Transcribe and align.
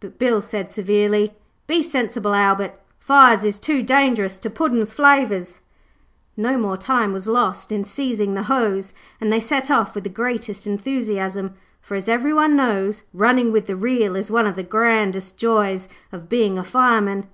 but 0.00 0.18
Bill 0.18 0.42
said 0.42 0.70
severely, 0.70 1.32
'Be 1.66 1.82
sensible, 1.82 2.34
Albert, 2.34 2.78
fires 2.98 3.42
is 3.42 3.58
too 3.58 3.82
dangerous 3.82 4.38
to 4.40 4.50
Puddin's 4.50 4.92
flavours.' 4.92 5.60
No 6.36 6.58
more 6.58 6.76
time 6.76 7.14
was 7.14 7.26
lost 7.26 7.72
in 7.72 7.82
seizing 7.84 8.34
the 8.34 8.42
hose 8.42 8.92
and 9.18 9.32
they 9.32 9.40
set 9.40 9.70
off 9.70 9.94
with 9.94 10.04
the 10.04 10.10
greatest 10.10 10.66
enthusiasm. 10.66 11.54
For, 11.80 11.94
as 11.94 12.06
everyone 12.06 12.54
knows, 12.54 13.04
running 13.14 13.50
with 13.50 13.64
the 13.66 13.74
reel 13.74 14.14
is 14.14 14.30
one 14.30 14.46
of 14.46 14.56
the 14.56 14.62
grand 14.62 15.14
joys 15.38 15.88
of 16.12 16.28
being 16.28 16.58
a 16.58 16.64
fireman. 16.64 17.26